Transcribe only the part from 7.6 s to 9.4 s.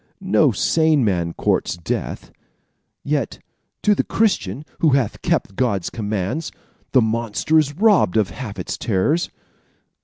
robbed of half his terrors.